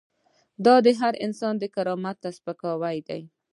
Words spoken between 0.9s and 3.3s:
هر انسان کرامت ته سپکاوی دی.